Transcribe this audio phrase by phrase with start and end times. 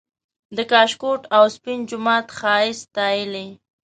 [0.57, 3.47] د کاشکوټ او سپین جومات ښایست ستایلی